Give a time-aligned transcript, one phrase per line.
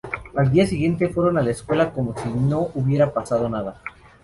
[0.35, 3.79] Al día siguiente fueron a la escuela como si no hubiera pasado nada.